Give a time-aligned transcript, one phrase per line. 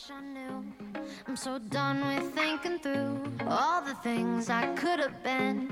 [0.00, 0.64] wish I knew.
[1.26, 5.68] I'm so done with thinking through all the things I could have been.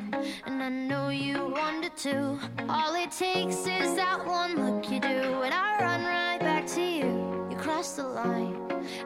[0.46, 2.38] And I know you wanted to.
[2.68, 6.80] All it takes is that one look you do, and I run right back to
[6.80, 7.46] you.
[7.50, 8.56] You cross the line,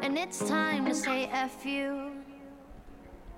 [0.02, 2.12] and it's time to say F you.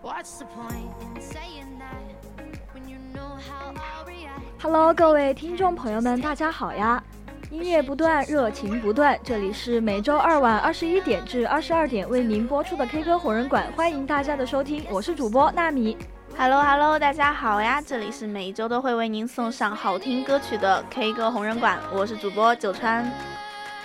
[0.00, 4.42] What's the point in saying that when you know how I'll react?
[4.60, 7.02] Hello，各位听众朋友们，大家好呀！
[7.50, 9.18] 音乐不断，热情不断。
[9.22, 15.96] 这里是每周二晚二十一点至二十二点为您播出的 K 歌红人馆，欢迎大家的收听，我是主播纳米。
[16.36, 17.80] Hello Hello，大家好呀！
[17.80, 23.10] 这里是每周都会为您送上好听歌曲的 K 歌红人馆，我是主播九川。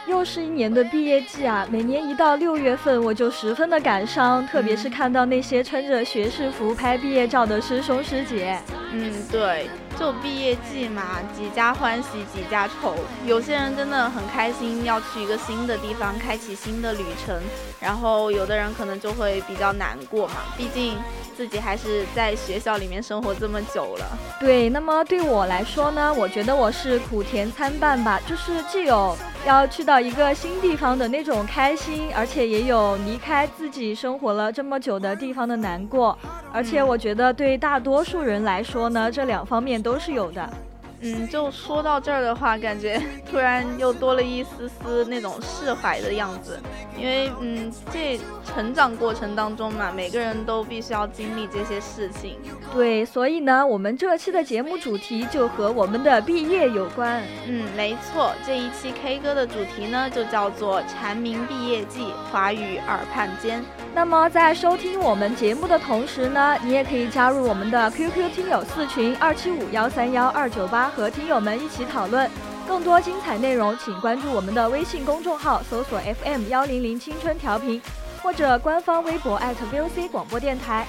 [0.08, 1.68] 又是一年的毕业季啊！
[1.70, 8.58] 每年一到六月份，我就十分的感伤，特别是看到那些穿着学士服拍毕业照的师兄师姐。
[8.92, 9.70] 嗯，对。
[10.00, 11.04] 就毕业季嘛，
[11.36, 12.96] 几家欢喜几家愁。
[13.26, 17.36] 有些人真的很开心，要去一个新的地方，开启新的旅程。
[17.82, 20.96] 然后有的人可能就会比较难过嘛，毕竟
[21.36, 24.18] 自己还是在学校里面生活这么久了。
[24.40, 36.18] 对，那么对我来说呢，我觉得我是苦甜参半吧，就是既有要去到一个新地方的那种开心，而且也有离开自己生活了这么久的地方的难过。
[36.52, 40.69] 而且我觉得，对大多数人来说呢，这两方面都都是有的。
[41.02, 46.60] 嗯，就说到这儿的话，感觉 突然又多了一丝丝那种释怀的样子。
[46.98, 52.38] 因为，嗯，这成长过程当中嘛，每个人都必须要经历这些事情。
[52.74, 57.24] 对，所以呢，我们这期的节目主题就和我们的毕业有关。
[57.48, 63.62] 嗯，没错，这一期 K 歌的主题呢，就叫做《蝉鸣毕业季，华语耳畔间》。
[63.96, 72.30] 那么，在收听我们节目的同时呢，你也可以加入我们的 QQ 听友四群二七五幺三幺二九八，和听友们一起讨论。
[72.68, 77.82] 更多精彩内容，请关注我们的微信公众号，搜索 FM 幺零零青春调频，
[78.22, 80.86] 或者官方微博 @VOC 广播电台。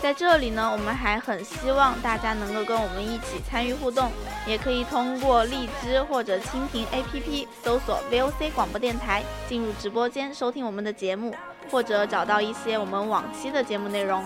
[0.00, 4.10] 在这里呢，我们还很希望大家能够跟我们一起参与互动，
[4.46, 11.34] 也可以通过荔枝或者蜻蜓 APP 搜索 VOC 广播电台，进入直播间收听我们的节目，
[11.70, 14.24] 或者找到一些我们往期的节目内容。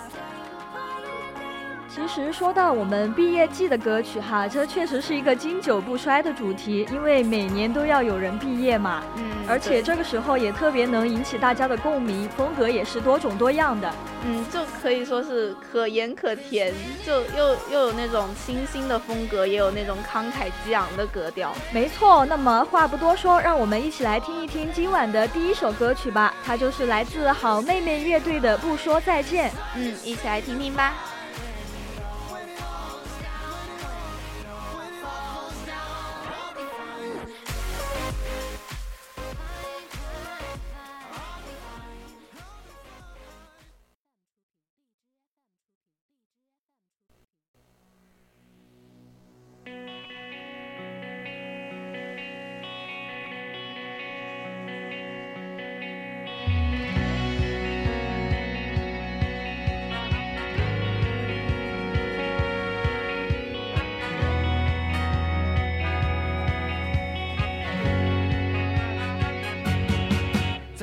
[1.99, 9.03] 其实说到我们毕业季的歌曲哈，这确实是一个经久不衰的主题，因为每年都要有人毕业嘛。
[9.17, 13.93] 嗯，而且这个时候也特别能引起大家的共鸣，风格也是多种多样的。
[14.25, 16.73] 嗯，就可以说是可盐可甜，
[17.05, 21.53] 就又又有那种清新的风格，也有那种慷慨激昂的格调。
[21.73, 29.51] 没错，那么话不多说，让我们一起来听一听今晚的第一首歌曲吧，它就是来自好妹妹乐队的《不说再见》。
[29.77, 30.95] 嗯，一起来听听吧。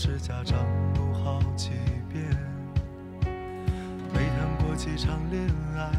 [0.00, 0.56] 是家长
[0.94, 1.70] 读好几
[2.08, 2.24] 遍。
[4.14, 5.44] 没谈过几场恋
[5.76, 5.90] 爱，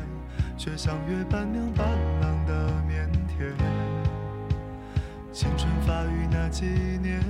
[0.57, 1.86] 却像约伴娘伴
[2.22, 3.54] 郎的腼腆。
[5.34, 6.66] 青春发育那几
[7.01, 7.22] 年，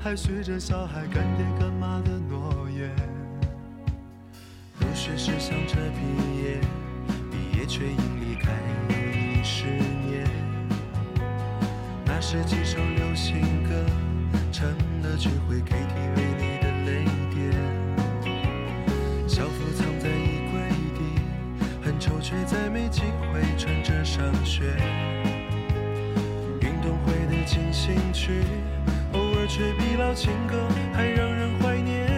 [0.00, 2.90] 还许着小孩干爹干妈的诺言。
[4.80, 6.29] 入学时想着毕业，毕
[22.20, 23.02] 却再没机
[23.32, 24.76] 会穿着上学。
[26.60, 28.42] 运动会的进行曲，
[29.12, 32.08] 偶尔却比老情歌还让人怀念。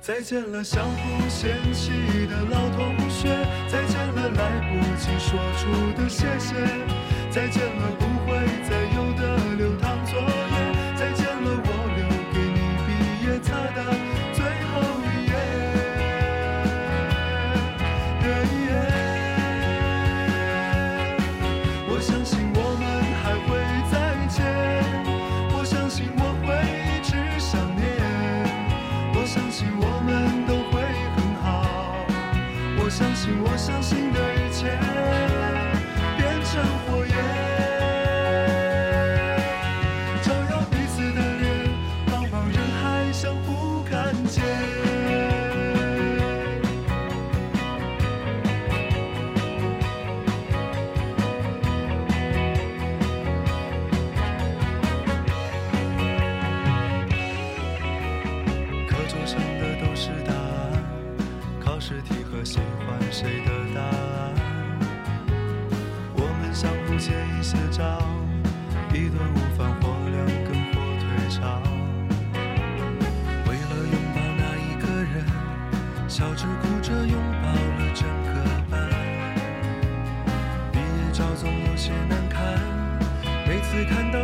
[0.00, 1.92] 再见了相互嫌弃
[2.26, 3.28] 的老同学，
[3.68, 6.54] 再见了来不及说出的谢谢，
[7.30, 8.36] 再见了不会
[8.68, 8.81] 再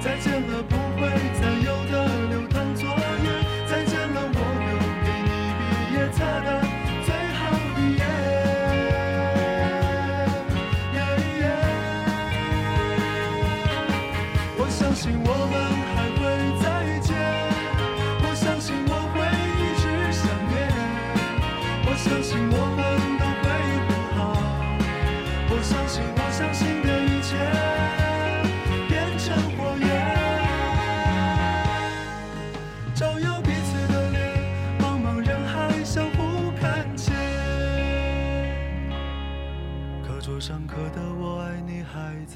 [0.00, 1.08] 再见了，不会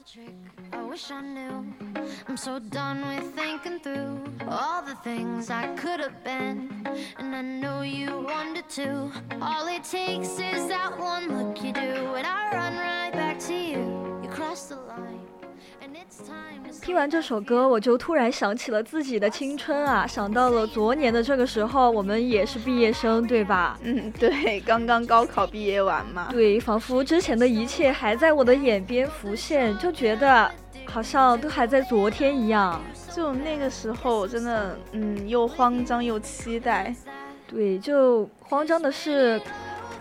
[0.00, 0.34] The trick?
[0.72, 1.74] I wish I knew.
[2.26, 6.86] I'm so done with thinking through all the things I could have been.
[7.18, 9.10] And I know you wanted to.
[9.42, 13.54] All it takes is that one look you do, and I run right back to
[13.54, 14.20] you.
[14.22, 15.19] You cross the line,
[16.82, 23.78] 听完这首歌，我就突然想起了自己的青春啊，想到了昨年的这个时候，我们也是毕业生，对吧？
[23.82, 26.28] 嗯，对，刚刚高考毕业完嘛。
[26.30, 30.50] 对，仿佛之前的一切还在我的眼边浮现，就觉得
[30.86, 32.80] 好像都还在昨天一样。
[33.14, 36.94] 就那个时候，真的，嗯，又慌张又期待。
[37.46, 39.40] 对，就慌张的是，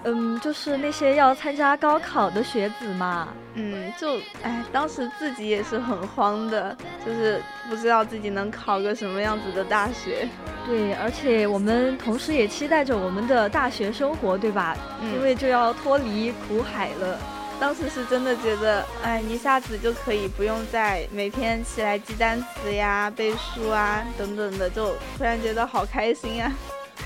[0.03, 3.27] 嗯，就是那些要参加高考的学子嘛。
[3.55, 6.75] 嗯，就哎，当时自己也是很慌的，
[7.05, 10.27] 就是不知道自己能考个什么样子的大学。
[10.65, 14.77] 对，而且我们同时也期待着我们的大学生活，对吧？
[15.01, 17.17] 嗯因为就要脱离苦海了。
[17.59, 26.49] 当时是真的觉得，哎，一下子就可以不用再每天起来记单词呀、背书啊等等的，就突然觉得好开心呀。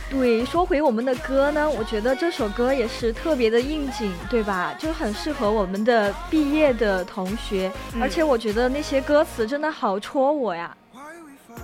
[0.09, 4.73] 对，说回我们的歌呢，我觉得这首歌也是特别的应景，对吧？
[4.77, 10.75] 就很适合我们的毕业的同学，嗯而且我觉得那些歌词真的好戳我呀。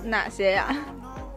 [0.04, 0.74] 哪些呀？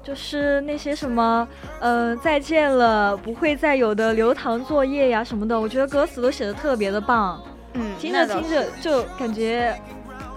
[0.04, 1.48] 就是那些什么，
[1.80, 7.42] 呃，再见了，不会再有的留堂作业呀什么的，我觉得歌词都写的特别的棒，
[7.74, 9.74] 嗯，听着听着就感觉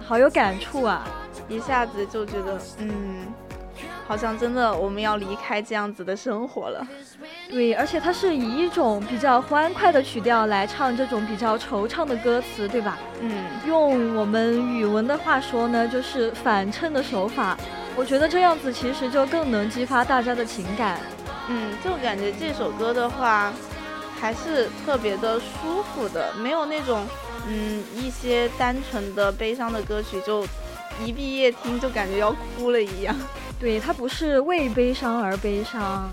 [0.05, 1.05] 好有感触啊。
[1.49, 3.27] 一下子就觉得，嗯，
[4.07, 6.87] 好像真的我们要离开这样子的生活了。
[7.49, 12.99] 对，而且它是以一种比较欢快的曲调来唱这种比较惆怅的歌词，对吧？
[13.21, 17.57] 嗯，用我们语文的话说呢，就是反衬的手法。
[17.97, 21.01] 我觉得这样子其实就更能激发大家的情感。
[21.49, 23.53] 嗯，就感觉这首歌的话，
[24.21, 27.07] 还是特别的舒服的，没有那种
[27.49, 30.47] 嗯一些单纯的悲伤的歌曲，就
[31.05, 33.17] 一毕业听就感觉要哭了一样。
[33.59, 36.09] 对，他不是为悲伤而悲伤。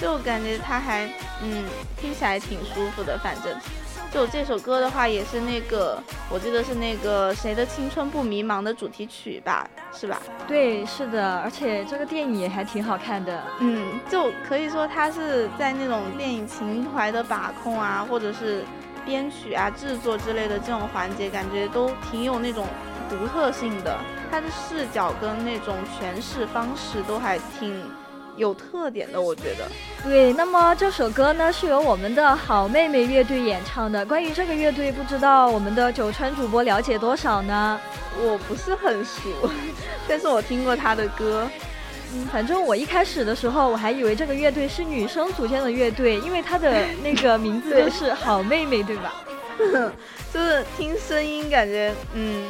[0.00, 1.06] 就感觉他还
[1.42, 1.64] 嗯
[2.00, 3.52] 听起来挺舒服的，反正
[4.12, 6.00] 就这首歌的话也是那个
[6.30, 10.20] 我记得是那个谁的青春不迷茫的主题曲吧，是吧？
[10.46, 13.42] 对，是的，而且这个电影也还挺好看的。
[13.58, 18.62] 嗯，就可以说他是在那种电影情怀的把控啊，或者是
[19.04, 22.68] 编曲啊、制作之类的这种环节，感觉都挺有那种
[23.08, 23.98] 独特性的。
[24.30, 27.82] 他的视角跟那种诠释方式都还挺。
[28.36, 29.68] 有特点的，我觉得。
[30.04, 34.06] 对，那么这首歌呢是由我们的好妹妹乐队演唱的。
[34.06, 37.80] 关于这个乐队，不知道我们的九川主播了解多少呢？
[38.22, 39.50] 我不是很熟，
[40.06, 41.50] 但是我听过他的歌。
[42.14, 49.14] 嗯，反正我一开始的时候，我还以为这个乐队是女生组建的乐队，因为他的那个名字就是好妹妹，对吧？
[50.32, 52.44] 就是听声音感觉，嗯。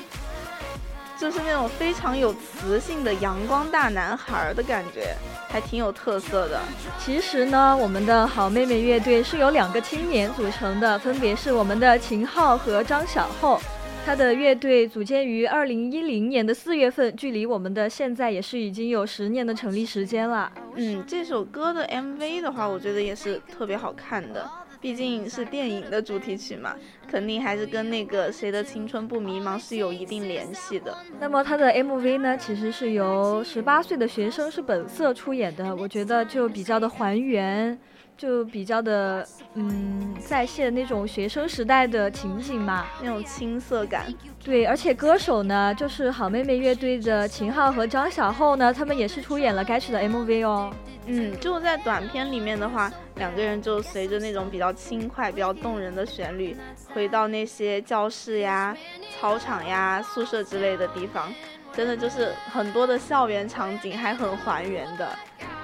[1.18, 5.14] 就是那种非常有磁性的阳光大男孩的感觉，
[5.48, 6.60] 还挺有特色的。
[6.98, 13.60] 其实呢，我们的好妹妹乐队是由两个青年组成的，分别是我们的秦昊和张小厚。
[14.06, 20.50] 他的乐队组建于二零一零年的四月份，距离我们的现在也是已经有十年的成立时间了。
[20.76, 24.48] 嗯，这首歌的 MV 的话，我觉得也是特别好看的。
[24.80, 26.76] 毕竟是电影的主题曲嘛，
[27.10, 30.96] 肯定还是跟那个谁的青春不迷茫是有一定联系的。
[31.18, 37.76] 那么他的 MV 呢，其实是由十八岁的学生是本色出演的，我觉得就比较的还原，
[38.18, 44.12] 就比较的嗯再现那种学生时代的情景嘛，那种青涩感。
[44.44, 50.74] 对，而且歌手呢，就是好妹妹乐队的秦昊和张小厚呢，他们也是出演了该曲的 MV 哦。
[51.06, 56.56] 嗯，就在短片里面的话，两个人就随着那种比较轻快、比较动人的旋律，
[56.92, 58.76] 回到那些教室呀、
[59.18, 61.32] 操场呀、宿舍之类的地方，
[61.72, 65.08] 真的就是很多的校园场景，还很还原的。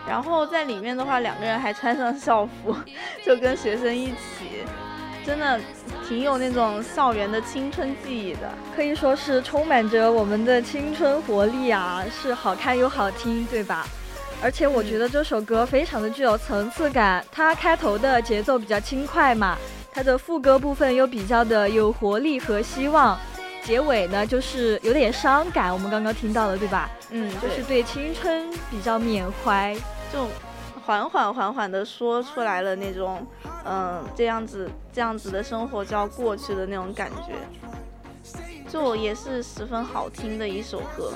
[0.09, 2.75] 然后在里面的话，两个人还穿上校服，
[3.25, 4.65] 就跟学生一起，
[5.25, 5.59] 真的
[6.07, 13.87] 挺有那种校园的青春记忆的，可以说是充满着我们的青春活力啊，是好看又好听，对吧？
[14.43, 19.57] 而且我觉得这首歌非常的具有层次感，它开头的节奏比较轻快嘛，
[19.91, 23.19] 它的副歌部分又比较的有活力和希望，
[23.65, 26.89] 结尾呢就是有点伤感，我们刚刚听到了对吧？
[27.11, 29.75] 嗯，就是对青春比较缅怀，
[30.13, 30.29] 就
[30.85, 33.27] 缓缓缓缓的说出来了那种，
[33.65, 37.33] 嗯，这样子这样子的生活就要过去的那种感觉，
[38.69, 41.13] 就也是十分好听的一首歌。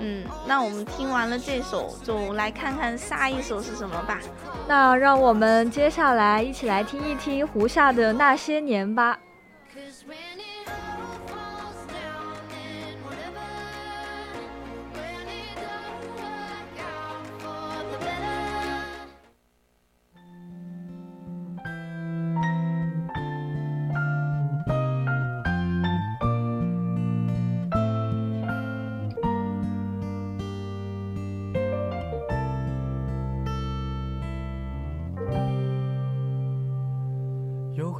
[0.00, 4.20] 嗯，那我们听完了这首，就来看看下一首是什么吧。
[4.68, 9.18] 那让我们接下来一起来听一听胡夏的那些年吧。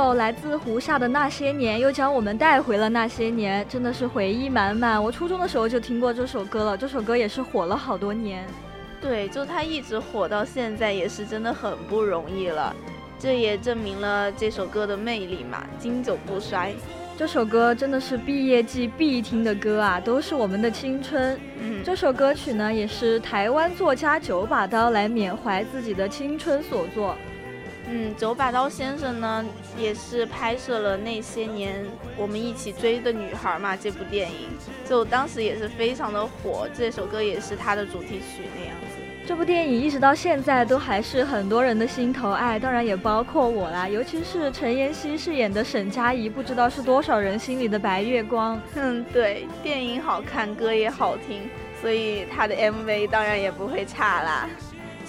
[0.00, 5.02] 首来自胡夏的《那些年》，又将我们带回了那些年，真的是回忆满满。
[5.02, 8.46] 我初中的时候就听过这首歌了，这首歌也是火了好多年。
[8.98, 12.74] 对，就它一直火到现在，也是真的很不容易了。
[13.18, 16.72] 这也证明了这首歌的魅力嘛，经久不衰。
[17.18, 21.38] 这首歌真的是毕业季必听的歌啊，都是我们的青春。
[21.58, 27.14] 嗯，这首歌曲呢，也是台湾作家九把刀来缅怀自己的青春所作。
[27.92, 29.44] 嗯，九把刀先生呢，
[29.76, 31.84] 也是拍摄了那些年
[32.16, 34.48] 我们一起追的女孩嘛这部电影，
[34.88, 39.02] 就当时也是非常的火，这首歌也是他的主题曲那样子。
[39.26, 43.88] 这部电影一直到现在都还是很多人的心头爱，当然也包括我啦。
[43.88, 48.60] 尤其是陈妍希饰演的沈佳宜，不知道是多少人心里的白月光。
[48.76, 51.48] 嗯，对，电影好看，歌也好听，
[51.80, 54.48] 所以他的 MV 当然也不会差啦。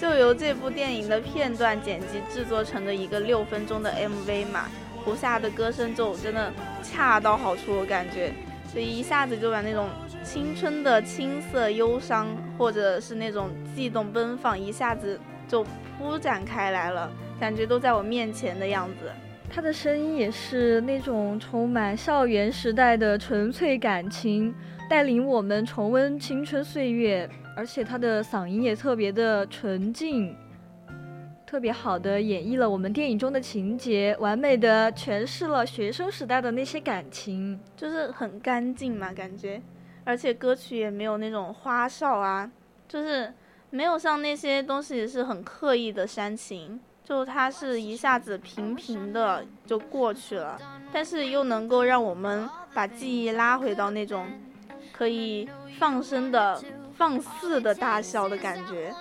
[0.02, 4.64] 就由这部电影的片段剪辑制作成的一个六分钟的 MV 嘛，
[5.04, 8.32] 胡夏的歌声就真的恰到好处，我感觉，
[8.66, 9.88] 所以一下子就把那种
[10.24, 12.26] 青春的青涩忧伤，
[12.58, 15.64] 或者是那种悸动奔放，一下子就
[15.96, 19.08] 铺展开来了，感觉都在我面前的样子。
[19.48, 24.52] 他的声音也是那种充满校园时代的纯粹感情，
[24.90, 27.30] 带领我们重温青春岁月。
[27.54, 30.34] 而且他的嗓音也特别的纯净，
[31.46, 39.60] 特别好的演绎了我们电影中的情节，完美的诠释了学生时代的那些感情，就是很干净嘛，感觉，
[40.04, 42.50] 而且歌曲也没有那种花哨啊，
[42.88, 43.32] 就是
[43.68, 50.58] 没有像那些东西是很刻意的煽情，就它是一下子平平的就过去了，
[50.90, 54.26] 但是又能够让我们把记忆拉回到那种
[54.90, 55.46] 可以
[55.78, 56.58] 放声的。
[57.02, 58.94] 放肆的大笑的感觉。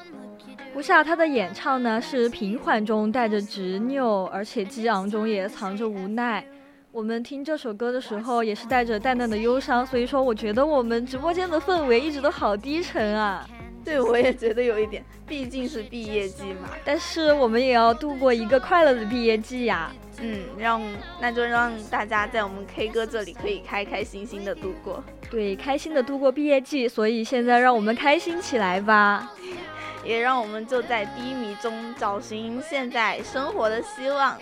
[0.73, 6.43] 胡夏他的演唱呢是平缓中带着执拗，而且激昂中也藏着无奈。
[6.91, 13.47] 我们听这首歌的时候也是带着淡淡的忧伤，所以说我觉得我们直播间的氛围一直都好低沉啊。
[13.83, 16.69] 对，我也觉得有一点，毕竟是毕业季嘛。
[16.85, 19.91] 但是我们也要度过一个快乐的毕业季呀。
[20.19, 20.81] 嗯，让
[21.19, 25.03] 那就让大家在我们 K 歌这里可以开开心心的度过。
[25.31, 26.87] 对，开心的度过毕业季。
[26.87, 29.31] 所以现在让我们开心起来吧，
[30.05, 34.37] 也让我们就在低迷中找寻现在生活的希望。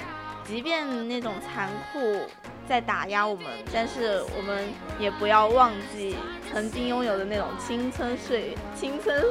[0.49, 2.21] 即便那种残酷
[2.67, 4.67] 在打压我们，但是我们
[4.99, 6.15] 也不要忘记
[6.51, 9.23] 曾经拥有的那种青春岁月青春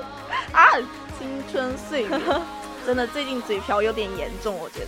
[0.53, 0.65] 啊
[1.19, 2.21] 青春岁月。
[2.87, 4.87] 真的，最近嘴瓢有点严重，我觉得。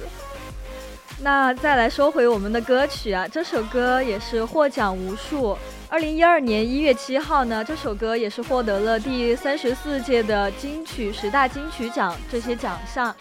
[1.20, 5.58] 那再来说回我们的歌曲啊，这首歌也是获奖无数。
[5.90, 13.12] 二零一二年一月七号呢，这首歌也是获得了第三十四届的金曲十大金曲奖这些奖项，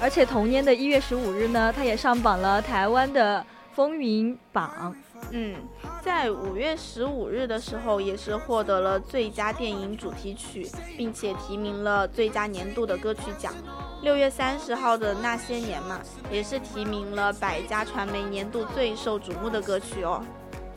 [0.00, 4.92] 而且同年的一月十五日呢，它也上榜了台湾的风云榜。
[5.30, 5.54] 嗯，
[6.02, 13.54] 在五月十五日的时候，也是获得了最佳电影主题曲，并且提名了最佳年度的歌曲奖。
[14.02, 16.00] 六月三十号的那些年嘛，
[16.32, 20.20] 也是提名了百家传媒年度最受瞩目的歌曲哦。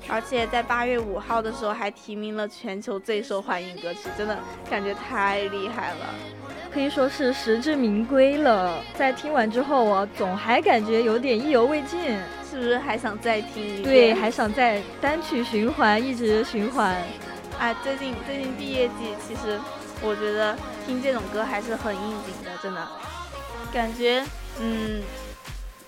[0.08, 4.38] 而且在八月五号的时候还提名了全球最受欢迎歌曲，真的
[4.70, 6.14] 感觉太厉害了，
[6.72, 8.82] 可以说是实至名归了。
[8.96, 12.18] 在听完之后，我总还感觉有点意犹未尽，
[12.50, 13.84] 是不是还想再听一遍？
[13.84, 16.96] 对，还想再单曲循环，一直循环。
[17.60, 19.60] 哎，最近最近毕业季，其实
[20.02, 20.58] 我觉得
[20.88, 22.88] 听这种歌还是很应景的，真的，
[23.74, 24.24] 感觉
[24.60, 25.04] 嗯。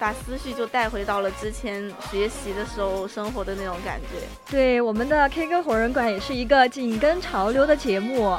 [0.02, 4.28] 把思绪就带回到了之前学习的时候生活的那种感觉。
[4.50, 8.36] 对，我们的 K 歌火人馆也是一个紧跟潮流的节目，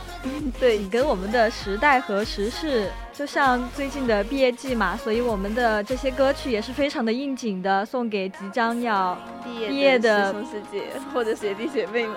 [0.59, 2.91] 对，紧跟我们的时代和时事。
[3.13, 10.83] 就像最近的毕业季嘛，所以我们的这些歌曲也是非常的应景的，送给即将要毕业的师兄师姐
[11.15, 12.17] 或者学弟学妹们。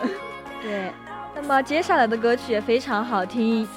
[0.60, 0.92] 对，
[1.36, 3.68] 那么接下来的歌曲也非常好听。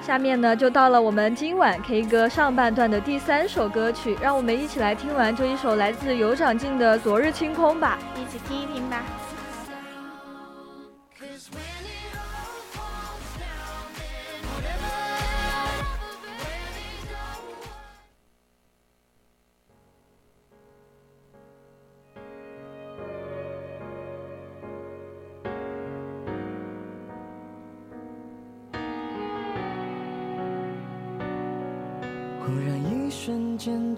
[0.00, 9.02] 下面呢，就到了我们今晚 K 歌上半段的第三首歌曲，让我们一起来听完这一首来自有长靖的《昨日清空》吧，一起听一听吧。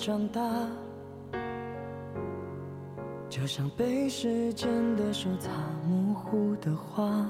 [0.04, 0.42] 长大，
[3.28, 5.48] 就像被时间的手擦
[5.88, 7.24] 模糊的画。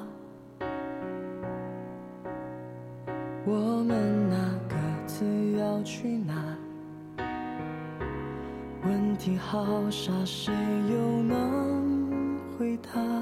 [3.44, 4.36] 我们那
[4.70, 4.74] 各
[5.06, 6.32] 自要去哪？
[8.86, 10.50] 问题好傻，谁
[10.90, 13.21] 又能回答？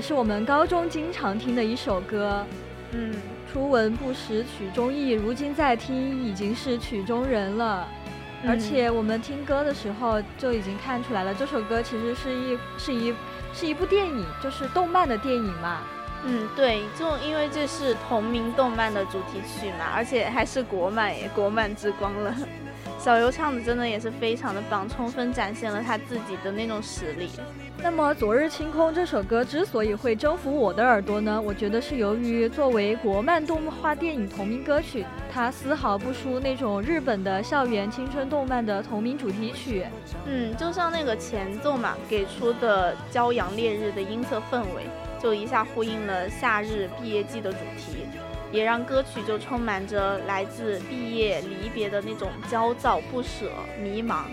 [0.00, 2.42] 也是我们高中经常听的一首歌，
[2.92, 3.14] 嗯，
[3.52, 7.86] 初闻不识曲中意，如今再听已经是曲中人了。
[8.48, 13.14] 而且我们听歌的时候就已经看出来了，这首歌其实是一是一
[13.52, 15.82] 是一部电影，就是动漫的电影嘛。
[16.24, 22.34] 嗯，对，就因为这是同名动漫的主题曲嘛，而且还是国漫耶，国漫之光了。
[22.98, 27.28] 小游唱的真的也是非常的棒，充分展现了他自己的那种实力。
[27.82, 31.40] 那么《昨日清空》这首歌之所以会征服我的耳朵呢？
[31.40, 39.86] 我觉得是由于作为国漫动画电影同名歌曲，它丝毫不输那种日本的校园青春动漫的同名主题曲。
[40.26, 44.84] 嗯，就像那个前奏嘛，给出的骄阳烈日的音色氛围，
[45.18, 48.06] 就一下呼应了夏日毕业季的主题。
[48.52, 53.48] 也让歌曲就充满着来自毕业离别的那种焦躁、不舍、
[53.80, 54.24] 迷茫，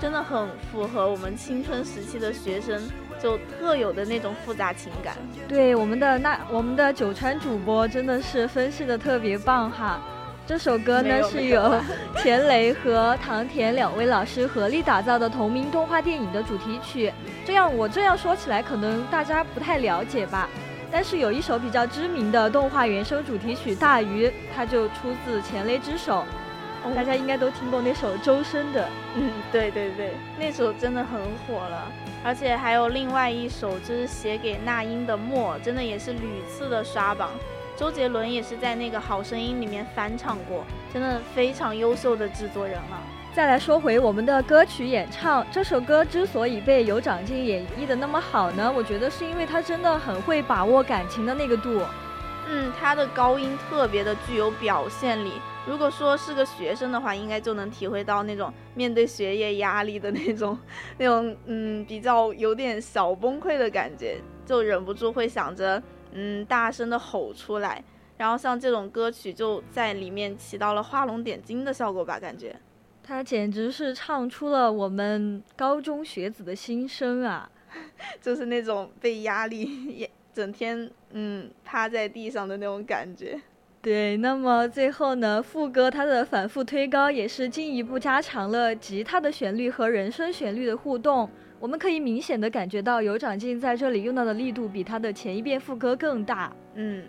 [0.00, 2.80] 真的很符合我们青春时期的学生
[3.22, 5.14] 就特有的那种复杂情感。
[5.46, 10.00] 对我们的那我们的九川主播真的是分析的特别棒哈！
[10.46, 11.78] 这首歌呢是由
[12.16, 17.12] 钱雷和唐田两位老师合力打造的同名动画电影的主题曲。
[17.44, 20.48] 这样我这样说起来，可能大家不太了解吧？
[20.90, 26.24] 但是有一首比较知名的动画原声主题曲《大鱼》，它就出自钱雷之手，
[26.94, 28.88] 大家应该都听过那首周深的。
[29.16, 31.90] 嗯，对对对，那首真的很火了。
[32.24, 37.30] 而且还有另外一首，就是写给那英的《默》，真的也是屡次的刷榜。
[37.76, 43.02] 周杰伦也是在那个《好声音》里面翻唱过，真的非常优秀的制作人了。
[43.32, 48.70] 再来说回我们的歌曲演唱，这首歌之所以被有长靖演绎的那么好呢？
[48.76, 51.80] 我觉得是因为他真的很会把握感情的那个度。
[52.50, 55.40] 嗯，他的高音特别的具有表现力。
[55.66, 60.58] 如果说是个学生的话，应该就能体会到那种面对学业压力的那种、
[60.98, 65.80] 那种嗯比较有点小崩溃的感觉，就忍不住会想着
[66.12, 67.82] 嗯大声的吼出来。
[68.16, 72.54] 然后像这种歌曲就在里面起到了画龙点睛的效果吧，感觉。
[73.02, 77.50] 他简直是唱出了我们高中学子的心声啊，
[78.20, 83.40] 就是那种被压力也整天嗯趴在地上的那种感觉。
[83.82, 91.28] 对，那么最后呢，副歌它的反复推高也是进一步加强了吉他的旋律和人声旋律的互动。
[91.58, 96.52] 我们可以明显的感觉到有长进在这里用到的力度比他的前一遍副歌更大。
[96.74, 97.04] 嗯，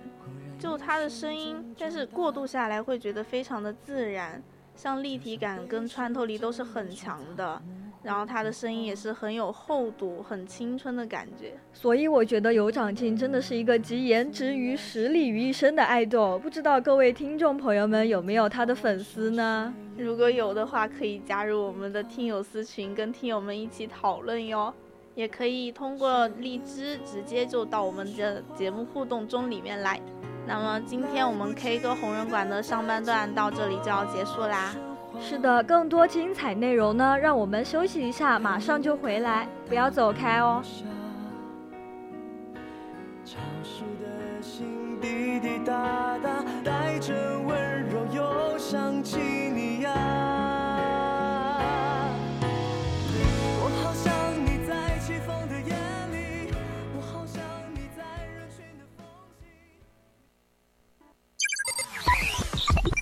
[0.57, 4.41] 就他的声音，但是过渡下来会觉得非常的自然。
[4.73, 7.61] 像立体感跟穿透力都是很强的，
[8.03, 11.53] 然后他的声音也是很有厚度、很青春的感觉。
[11.73, 16.39] 所以我觉得有长进真的是一个集颜值与实力于一身的爱豆。
[16.39, 19.73] 不知道各位听众朋友们有没有他的粉丝呢？
[19.97, 24.73] 如果有的话，可以加入我们的听友私群，跟听友们一起讨论哟。
[25.13, 29.99] 也可以通过荔枝直接就到我们的节目互动中里面来。
[30.47, 34.73] 那么今天我们 K 歌红人馆的上半段到这里就要结束啦。
[35.23, 40.61] 是的，更多精彩内容呢，让我们休息一下，马上就回来，不要走开哦。
[43.23, 47.13] 潮湿的心滴滴答答，带着
[47.47, 50.40] 温柔，又想起你呀。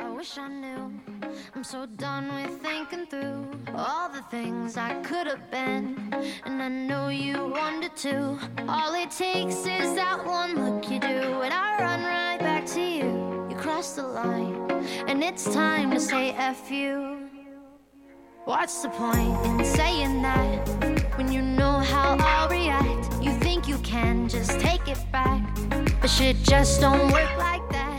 [0.00, 0.98] I wish I knew.
[1.54, 6.10] I'm so done with thinking through all the things I could have been.
[6.46, 8.38] And I know you wanted to.
[8.66, 12.80] All it takes is that one look you do, and I run right back to
[12.80, 13.46] you.
[13.50, 14.70] You cross the line,
[15.06, 17.28] and it's time to say F you.
[18.46, 20.66] What's the point in saying that
[21.18, 23.22] when you know how I'll react?
[23.22, 25.42] You think you can just take it back,
[26.00, 27.95] but shit just don't work like that.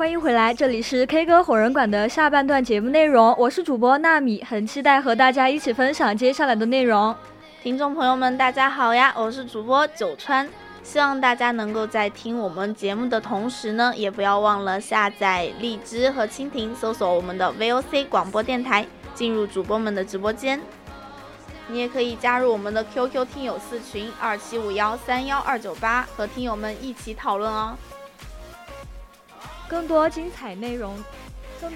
[0.00, 7.14] 欢迎回来，这里是 K 歌火人馆的下半段节目内容，我是主播纳米，很期待和大家一起分享接下来的内容。
[7.62, 10.48] 听众朋友们，大家好呀，我是主播九川，
[10.82, 20.58] 希望大家能够在听我们节目的同时呢，也不要忘了下载荔枝和蜻蜓，搜索我们的 VOC 广播电台，进入主播们的直播间。
[21.68, 27.76] 你也可以加入我们的 QQ 听友四群二七五幺三幺二九八，和听友们一起讨论哦。
[29.70, 30.96] 更多精彩内容，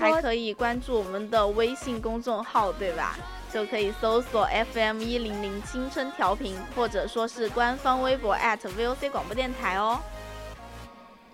[0.01, 3.17] 还可以关注我们的微信公众号，对吧？
[3.53, 10.01] 就可以搜索 FM 一零零青春调频，或者说是官方微博 @VOC 广播电台哦。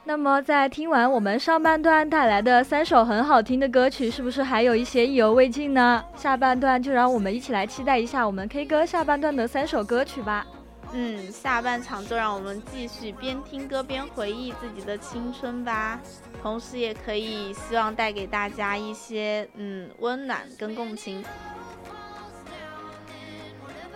[0.05, 6.05] 那么，在听完我们上半段带来的三首很好听的歌曲，是不是还有一些意犹未尽呢？
[6.15, 10.47] 下半段就让我们一起来期待一下我们 K 歌下半段的三首歌曲吧。
[10.93, 16.01] 嗯，下半场就让我们继续边听歌边回忆自己的青春吧，
[16.43, 21.25] 同时也可以希望带给大家一些嗯温暖跟共情。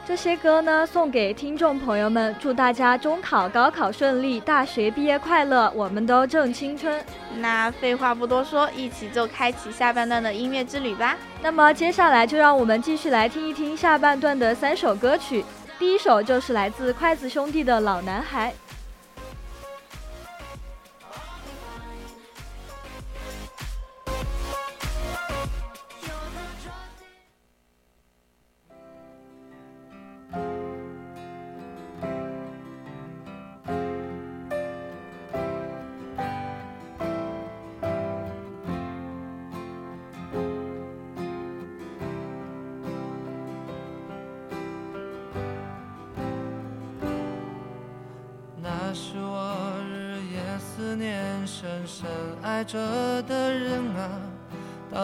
[0.06, 7.02] 这些歌呢，送给听众朋友们，祝大家中考、高考顺利，大学毕业快乐，我们都正青春。
[7.36, 11.16] 那废话不多说，一起就开启下半段的音乐之旅吧。
[11.40, 15.42] 那么接下来就让我们继续来听一听下半段的三首歌曲，
[15.78, 18.52] 第一首就是来自筷子兄弟的《老男孩》。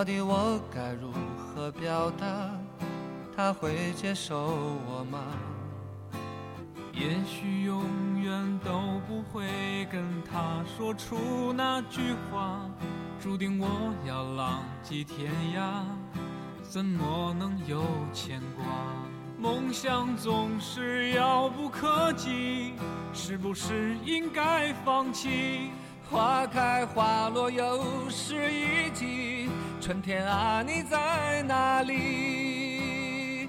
[0.00, 2.26] 到底我该如何表达？
[3.36, 4.34] 他会接受
[4.88, 5.18] 我吗？
[6.94, 8.32] 也许永远
[8.64, 12.62] 都不会跟他说出那句话，
[13.20, 15.84] 注定我要浪迹天涯，
[16.62, 18.64] 怎么能有牵挂？
[19.36, 22.72] 梦想总是遥不可及，
[23.12, 25.68] 是不是应该放弃？
[26.10, 29.48] 花开花落又是一季，
[29.80, 33.48] 春天啊，你在哪里？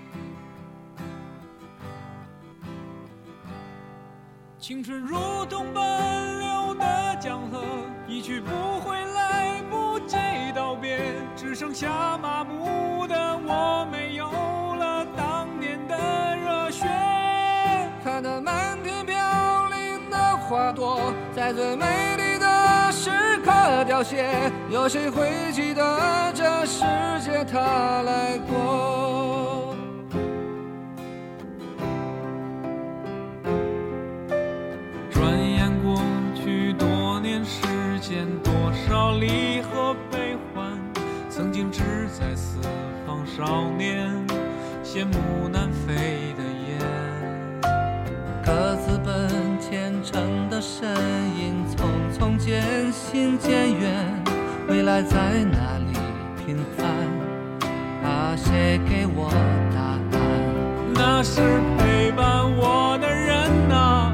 [4.57, 7.61] 青春如同奔流的江河，
[8.07, 10.15] 一去不回，来不及
[10.55, 10.99] 道别，
[11.35, 16.87] 只剩下麻木的我，没有了当年的热血。
[18.03, 22.20] 看那满天飘零的花朵，在最美丽。
[23.01, 23.09] 时
[23.43, 23.51] 刻
[23.85, 24.29] 凋谢，
[24.69, 26.83] 有谁会记得这世
[27.19, 29.75] 界他来过？
[35.09, 35.99] 转眼过
[36.35, 37.65] 去多年时
[37.99, 38.53] 间，多
[38.87, 40.71] 少离合悲欢，
[41.27, 42.59] 曾经志在四
[43.07, 44.11] 方少年，
[44.83, 46.79] 羡慕南飞的雁，
[48.45, 49.27] 各自奔
[49.59, 50.95] 前程的身
[52.51, 54.23] 渐行渐远，
[54.67, 55.97] 未来在哪里
[56.45, 56.85] 平凡？
[58.03, 59.31] 啊，谁给我
[59.73, 59.79] 答
[60.11, 60.21] 案？
[60.93, 61.39] 那是
[61.77, 64.13] 陪伴我的人啊，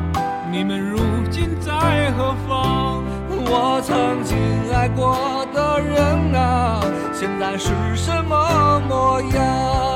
[0.52, 1.00] 你们如
[1.32, 3.04] 今在何方？
[3.50, 4.38] 我曾经
[4.72, 6.80] 爱过的人啊，
[7.12, 9.87] 现在是什么模样？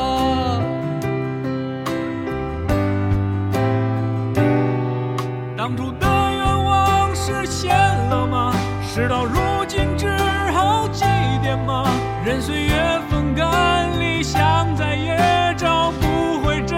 [8.12, 10.06] 了吗事到如今，只
[10.52, 11.06] 好祭
[11.41, 11.86] 奠吗？
[12.26, 12.76] 任岁月
[13.10, 16.78] 风干，理想再也找不回真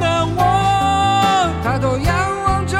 [0.00, 1.48] 的我。
[1.62, 2.76] 抬头仰望着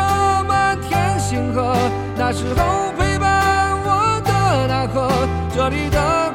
[0.49, 1.77] 满天星河，
[2.17, 5.09] 那时候陪伴我的那颗，
[5.55, 6.33] 这里的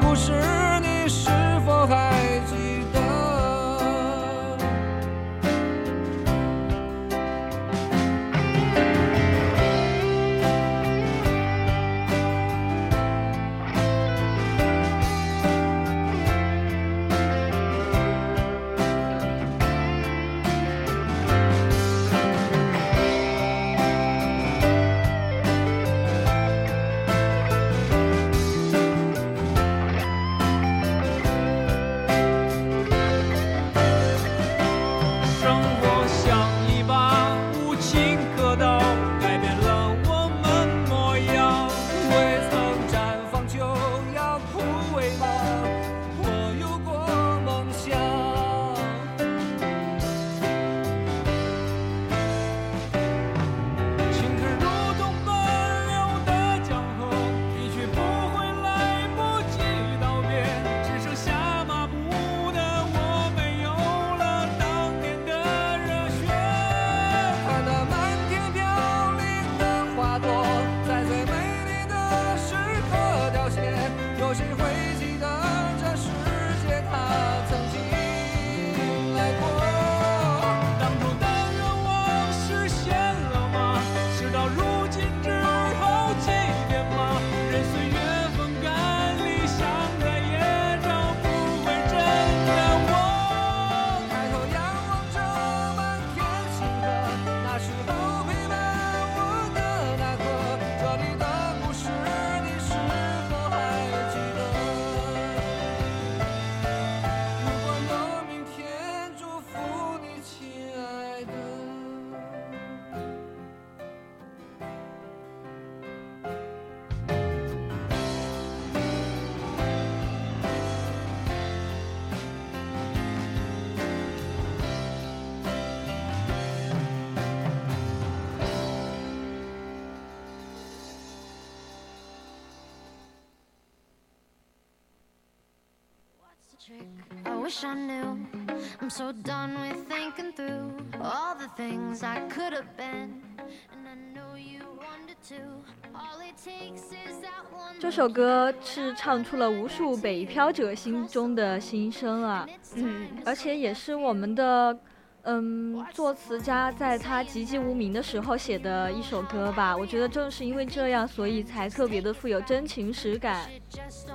[147.80, 154.78] 这首歌是唱出了无数北漂者心中的心声啊，嗯，而且也是我们的。
[155.22, 163.50] 嗯，作词家在他籍籍无名的时候写的一首歌吧，我觉得正是因为这样，所以才特别的富有真情实感。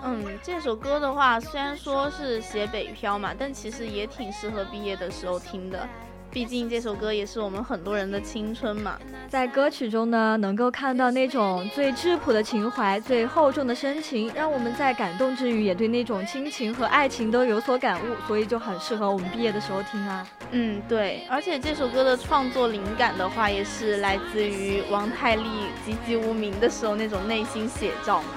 [0.03, 5.87] 嗯，这首歌的话，虽然说是写北漂嘛，但其实也挺适合毕业的时候听的。
[6.33, 8.97] 毕竟这首歌也是我们很多人的青春嘛。
[9.29, 20.27] 在歌曲中呢，能够看到那种最质朴的情怀、最厚重的深情，让我们在感动之余，也对那种亲情和爱情都有所感悟，所以就很适合我们毕业的时候听啊。
[20.49, 25.43] 嗯，对，而且这首歌的创作灵感的话，也是来自于王太利
[25.85, 28.29] 籍籍无名的时候那种内心写照嘛。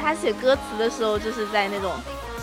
[0.00, 1.92] 他写歌词的时候，就是在那种。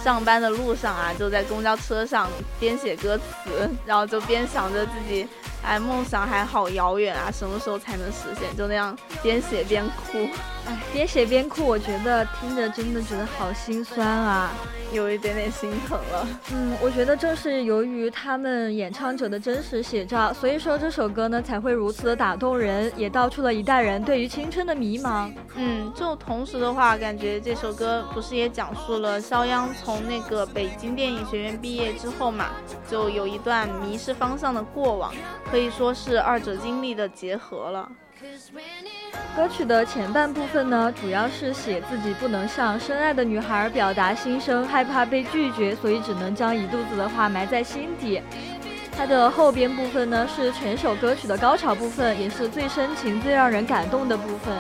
[0.06, 2.30] 上班的路上啊，就在公交车上
[2.60, 5.28] 边写歌词，然后就边想着自己，
[5.66, 8.56] 哎，梦想还好遥远啊，什么时候才能实现？
[8.56, 10.28] 就那样边写边哭。
[10.68, 14.50] 哎，边写边哭，我觉得听着真的觉得好心酸啊，
[14.92, 16.28] 有一点点心疼了。
[16.52, 25.32] 嗯，我觉得正是由于他们演唱者的真实写照，所以说这首歌呢才会如此的打动人，也道出了一代人对于青春的迷茫。
[25.54, 32.48] 嗯，就同时的话，感觉这首歌不是也讲述了肖央从那个北京电影学院毕业之后嘛，
[32.90, 35.14] 就有一段迷失方向的过往，
[35.56, 37.90] 可以说是二者经历的结合了。
[39.38, 48.22] 歌曲的前半部分呢，主要是写自己不能向深爱的女孩表达心声，害怕被拒绝，所以只能将一肚子的话埋在心底。
[48.98, 54.54] 它的后边部分呢，是全首歌曲的高潮部分，也是最深情、最让人感动的部分。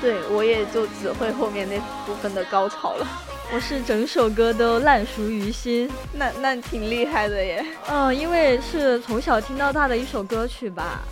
[0.00, 3.06] 对我也就只会后面那部分的高潮了，
[3.54, 5.90] 我是整首歌都烂熟于心。
[6.14, 7.62] 那那挺厉害的耶。
[7.86, 11.02] 嗯，因为是从小听到大的一首歌曲吧。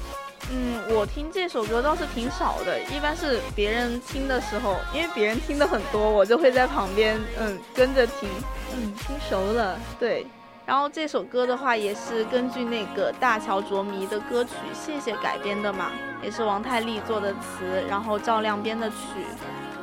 [0.50, 8.26] 嗯，我听这首歌倒是挺少的，一般是别人听的时候，因为别人听的很多，我就会在旁边，嗯，跟着听，
[8.74, 10.26] 嗯，听熟了，对。
[10.64, 15.90] 然后这首歌的话，也是根据那个大乔卓迷的歌曲《谢谢》改编的嘛，
[16.22, 18.96] 也是王太利做的词，然后赵亮编的曲，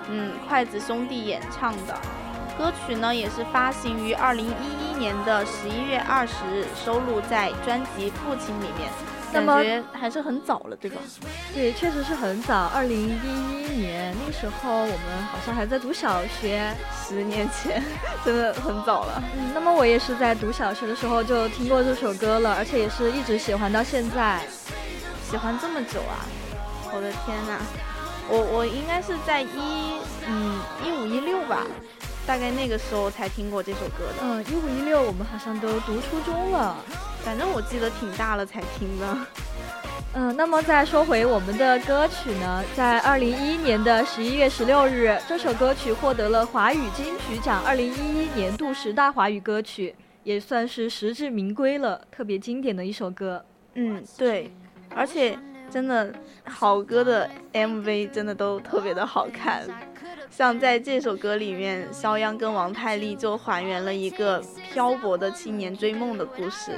[0.09, 1.95] 嗯，筷子兄弟演唱的。
[2.57, 8.89] 歌曲呢，也是发行于二零一一年的十一月二十日，收录在专辑《父亲》里面。
[9.33, 11.01] 感觉还是很早了，对吧？
[11.53, 12.67] 对，确实是很早。
[12.73, 13.11] 二零一
[13.61, 16.73] 一年那时候，我们好像还在读小学，
[17.05, 17.83] 十年前，
[18.23, 19.21] 真的很早了。
[19.37, 24.41] 嗯，那么我也是在读小学的时候就听过这首歌了，而且也是一直喜欢到现在，
[25.29, 26.23] 喜欢这么久啊！
[26.93, 27.59] 我的天呐，
[28.29, 31.67] 我我应该是在一嗯一五一六吧，
[32.27, 34.15] 大概那个时候才听过这首歌的。
[34.21, 36.75] 嗯，一五一六我们好像都读初中了。
[37.23, 39.17] 反正我记得挺大了才听的，
[40.13, 53.43] 嗯，那么再说回我们的歌曲呢，在二零一一年的十一月十六日，这首歌曲获得了华语金曲奖二零一一年度十大华语歌曲，也算是实至名归了，特别经典的一首歌。
[53.73, 54.49] 嗯，对，
[54.95, 55.37] 而且
[55.69, 56.13] 真的
[56.45, 59.67] 好歌的 MV 真的都特别的好看，
[60.29, 66.71] 像在这首歌里面，肖央跟王太利就还原了一个漂泊的青年追梦的故事。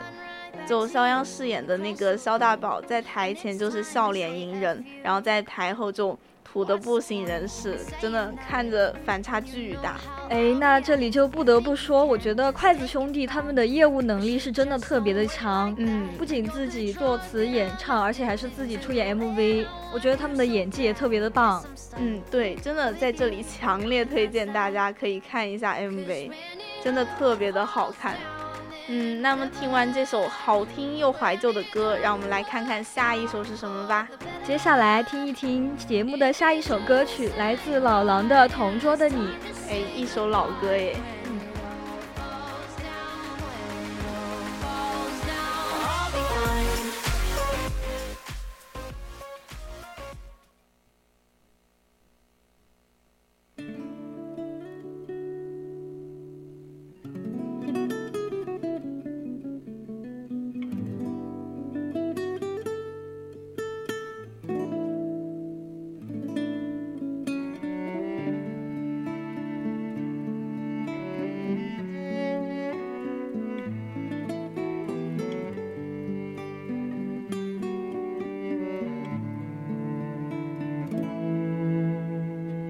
[0.68, 6.18] 就肖央饰演的那个肖大宝，在台前就是笑脸迎人，然后在台后就
[6.52, 9.98] 土的不省人事，真的看着反差巨大。
[10.30, 15.74] 哎，那这里就不得不说，我觉得筷子兄弟他们的业务能力是真的特别的强。
[15.78, 21.64] 嗯，不仅自己作词演唱，而且还是自己出演 MV，我觉得他们的演技也特别的棒。
[21.98, 26.32] 嗯，对，真的在这里强烈推荐大家可以看一下 MV，
[26.84, 28.16] 真的特别的好看。
[28.92, 34.08] 嗯，那么听完这首好听又怀旧的歌，让我们来看看下一首是什么吧。
[34.44, 39.28] 接下来听一听节目的下一首歌曲，来自老狼的《同桌的你》。
[39.70, 40.96] 哎，一首老歌耶。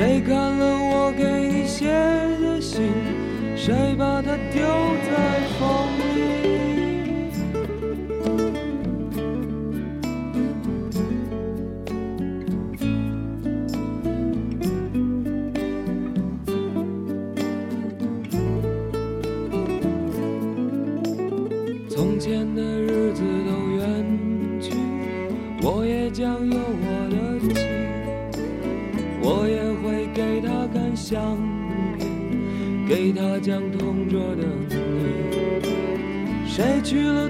[0.00, 0.59] 谁看
[36.90, 37.29] 谁娶了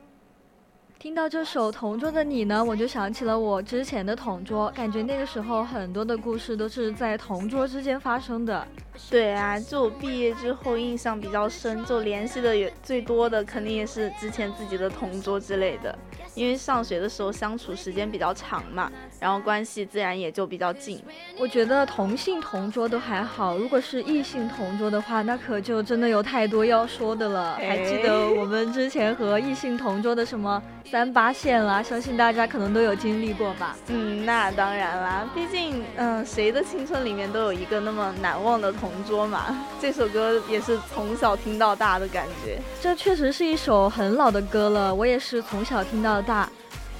[1.01, 8.67] 听到这首《同桌的你》呢，我就想起了我之前的同桌，感觉那个时候很多的故事都是在同桌之间发生的。
[9.09, 15.97] 对啊，就毕业之后印象比较深，就联系的也最多的肯定也是之前自己的同桌之类的，
[16.35, 21.01] 因为上学的时候相处时间比较长嘛，然后关系自然也就比较近。
[21.39, 27.55] 我觉得同性同桌都还好，如果是异性同桌的话，那可就真的有太多要说的了。
[27.55, 30.61] 还记得我们之前和异性同桌的什么
[30.91, 33.77] 三八线啦，相信大家可能都有经历过吧？
[33.87, 39.57] 嗯，那当然啦，毕竟嗯，谁的青春里面都有一个那么难忘的同桌嘛。
[39.79, 46.49] 这首歌也是从小听到大的感觉，这确实是一首很老的歌了，我也是从小听到大。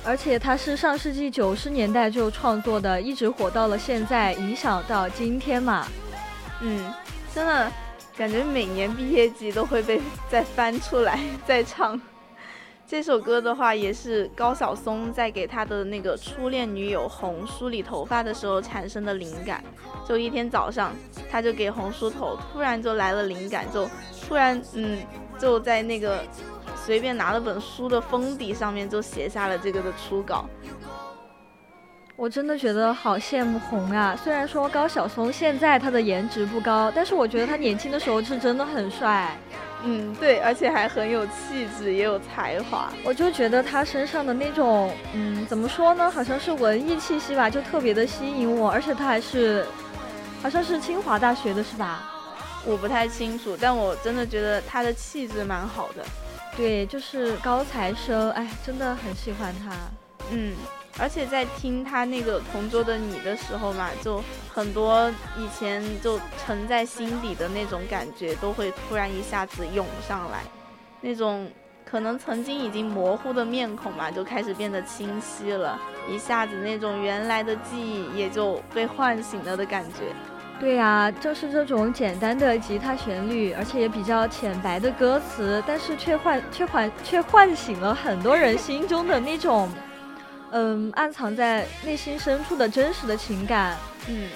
[0.06, 5.86] 而且它是上世纪九十年代就创作的，一直火到了现在，影响到今天嘛。
[6.62, 6.94] 嗯，
[7.36, 7.70] 真的
[8.16, 12.00] 感觉每年毕业季都会被再翻出来再唱。
[12.92, 19.64] 这首歌的话，也是高晓松在给他的那个初恋女友红梳理头发的时候产生的灵感。
[20.06, 20.94] 就一天早上，
[21.30, 23.90] 他就给红梳头，突然就来了灵感，就
[24.28, 25.00] 突然嗯，
[25.40, 26.22] 就在那个
[26.76, 30.44] 随便拿了本书的封底上面就写下了这个的初稿。
[32.18, 34.18] 我真的觉得好羡慕红啊！
[34.22, 39.34] 虽然说高晓松现在他的颜值不高，但是我觉得他年轻的时候是真的很帅。
[39.84, 42.92] 嗯，对，而且还很有气质，也有才华。
[43.04, 46.10] 我就觉得他身上的那种，嗯，怎么说呢？
[46.10, 48.70] 好像是文艺气息吧，就特别的吸引我。
[48.70, 49.66] 而且他还是，
[50.42, 52.04] 好像是清华大学的，是吧？
[52.66, 56.06] 我不太清楚，但我真的觉得他的气质蛮好的。
[56.56, 59.74] 对，就是高材生，哎，真的很喜欢他。
[60.32, 60.54] 嗯。
[61.00, 64.24] 而且在听他那个同桌的你的时候嘛，就
[64.54, 70.44] 很多以前就沉在心底的那种感觉，都会突然一下子涌上来，
[71.00, 71.50] 那种
[71.86, 75.80] 可能曾经已经模糊的面孔嘛，就开始变得清晰了，
[76.10, 80.14] 一下子那种原来的记忆也就被唤醒了的感觉。
[80.60, 89.68] 对呀，就是这种简单的吉他旋律，而且也比较浅白的歌词，但是却唤却唤却唤醒了很多人心中的那种。
[90.52, 93.78] 嗯，暗藏在内心深处的真实的情感。
[94.08, 94.30] 嗯，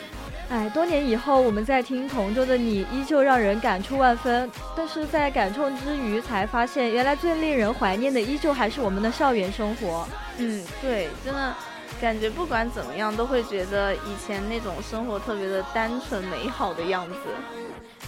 [0.49, 4.49] 哎，多年以后，我们在听《同桌的你》，依旧让人感触万分。
[4.77, 10.07] 但是在感触之余，才发现原来最令人怀念的，依旧还是我们的校园生活。
[10.37, 11.53] 嗯，对，真的
[11.99, 17.17] 感觉不管怎么样，都会觉得以前那种生活特别的单纯美好的样子。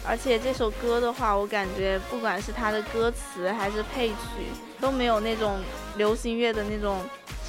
[0.07, 4.15] 而且这首歌的话，我感觉不管是它的歌词还是配曲，
[4.79, 5.59] 都没有那种
[5.97, 7.01] 流行乐的那种。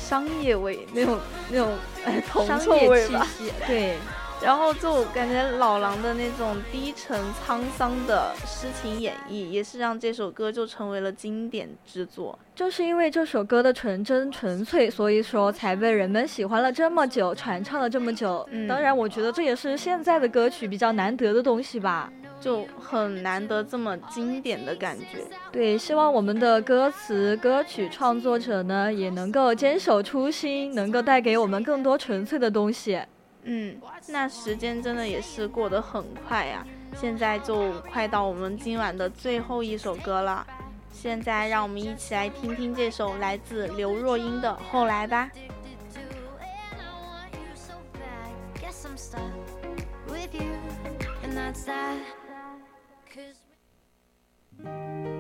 [0.09, 1.19] 商业味那种
[1.53, 1.75] 那种
[2.07, 3.27] 哎铜臭味吧，
[3.67, 3.99] 对，
[4.41, 12.39] 然后就感觉老狼的那种低沉沧桑的诗情演绎，也是让这首歌就成为了经典之作。
[12.55, 18.49] 就是因为这首歌的纯真纯粹，所以说才被人们喜欢了这么久，传唱了这么久。
[18.51, 22.11] 嗯，当然，我觉得这也是现在的歌曲比较难得的东西吧。
[22.41, 25.25] 就很难得这么经典的感觉。
[25.51, 33.01] 对，希望我们的歌词歌曲创作者呢，也能够坚守初心，能够带给我们更多纯粹的东西。
[33.43, 36.67] 嗯，那时间真的也是过得很快呀，
[36.97, 40.47] 现在就快到我们今晚的最后一首歌了。
[40.93, 45.31] 现在让我们一起来听听这首来自刘若英的《后来》吧。
[51.65, 52.03] 在人
[54.65, 55.18] 海。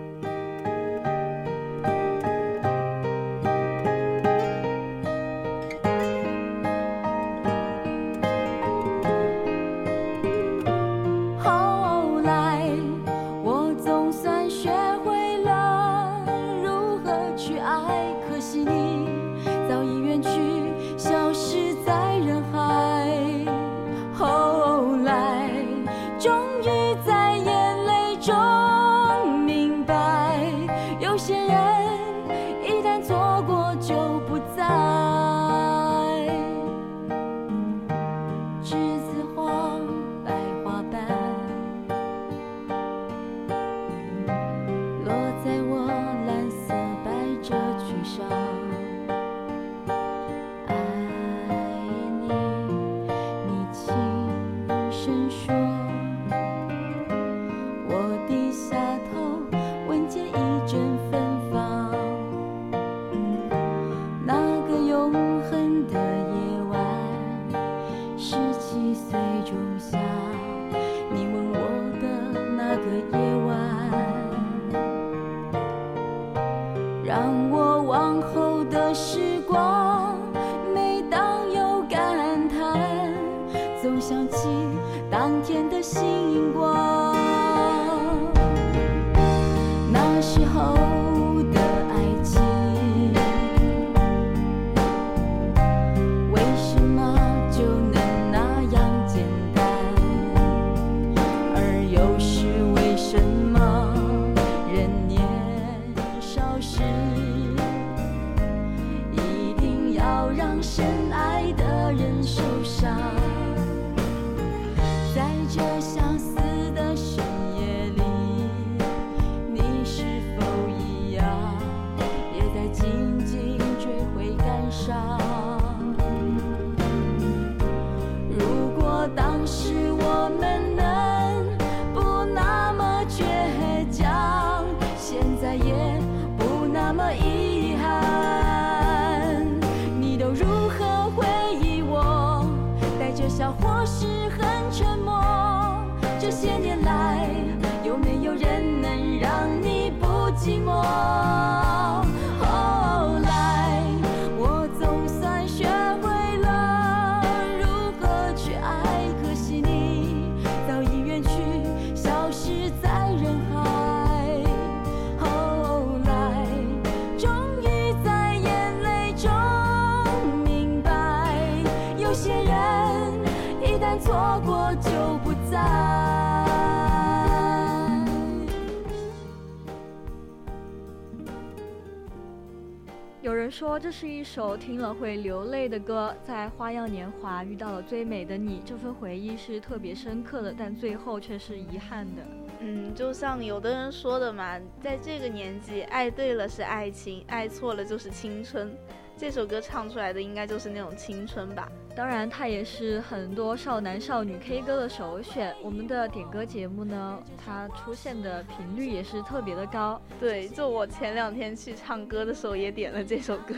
[183.59, 192.23] 说这是一首听了会流泪的歌，在花样年华遇到了最美的你，这份回忆是特别深刻的，但最后却是遗憾的。
[192.61, 198.71] 嗯，就像有的人说的嘛，在这个年纪，爱对了是爱情，爱错了就是青春。
[199.17, 201.69] 这首歌唱出来的应该就是那种青春吧。
[201.99, 205.53] 当然，它也是很多少男少女 K 歌的首选。
[205.61, 210.01] 我们的点歌节目呢，它出现的频率也是特别的高。
[210.21, 213.53] 对，就我前两天去唱歌的时候也点了这首歌，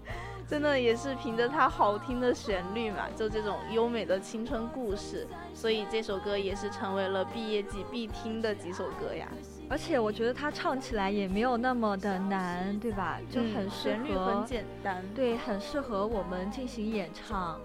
[0.46, 9.26] 真的也是凭着它好听的旋律嘛，就这种优美的青春故事，所以这首歌也是成为了毕业季必听的几首歌呀。
[9.70, 13.18] 而且我觉得它唱起来也没有那么的难，对吧？
[13.30, 17.58] 就很旋律很简单，对，很适合我们进行演唱。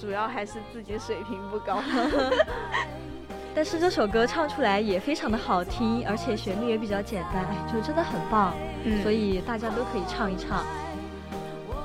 [0.00, 1.82] 主要还是自己水平不高。
[3.54, 8.52] 但是这首歌唱出来也非常的好听，而且旋律也比较简单，就真的很棒。
[8.84, 10.64] 嗯，所以大家都可以唱一唱。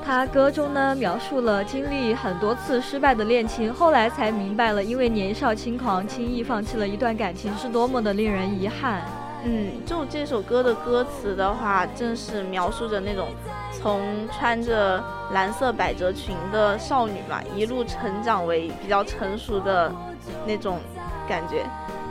[0.03, 9.03] 他歌中呢描述了经历很多次失败的恋情，后来才明白了，因为年少轻狂轻易放弃了一段感情是多么的令人遗憾。
[9.45, 13.29] 嗯，就这首歌的歌词的话，正是描述着那种
[13.71, 19.91] 从穿着蓝色百褶裙的少女嘛，一路成长为比较成熟的
[20.45, 20.79] 那种
[21.27, 21.65] 感觉，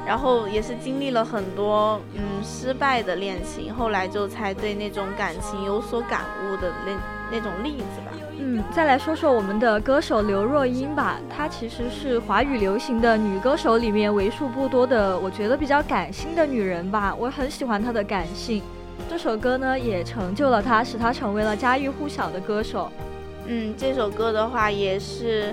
[0.07, 6.93] 然后也是经历了很多嗯失败的恋情，后来就才对那种感情有所感悟的那
[7.33, 8.13] 那种例子吧。
[8.41, 17.13] 嗯，再来说说我们的歌手刘若英吧，她其实是华语流行的女歌手里面为数不多的，我觉得比较感性的女人吧。
[17.19, 18.63] 我很喜欢她的感性，
[19.11, 22.89] 这首歌呢也成就了她，使她成为了家喻户晓的歌手。
[23.47, 25.53] 嗯，这首歌的话也是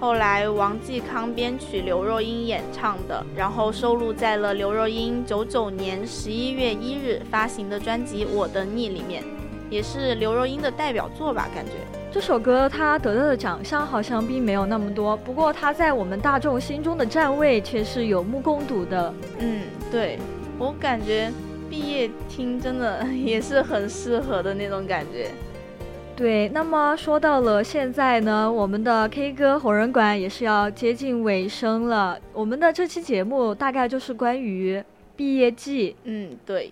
[0.00, 9.22] 后来王继康编曲，刘若英演唱的，然后收录在了刘若英九九年十一月一日发行的专辑《我的你》里面，
[9.70, 11.72] 也是刘若英的代表作吧，感觉。
[12.14, 19.12] 这首歌他得到的奖项好像并没有那么多，不过他在我们大众心中的站位却是有目共睹的。
[19.40, 20.16] 嗯，对
[20.56, 21.32] 我感觉
[21.68, 25.28] 毕业听真的 也是很适合的那种感觉。
[26.14, 32.16] 对，那么说到了现在呢，我们的 K 歌红人馆也是要接近尾声了。
[32.32, 34.80] 我们的这期节目大概就是关于
[35.16, 35.96] 毕业季。
[36.04, 36.70] 嗯，对，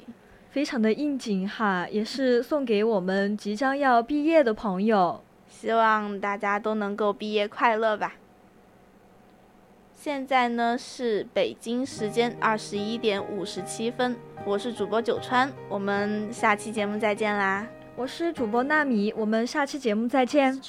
[0.52, 5.20] 非常的应景哈，也是送给我们即将要毕业的朋友。
[5.62, 8.14] 希望大家都能够毕业快乐吧。
[9.94, 17.64] 现在呢是北京时间二十一点五十七分，我是主播九川，我们下期节目再见啦。
[17.94, 20.60] 我是主播纳米，我们下期节目再见。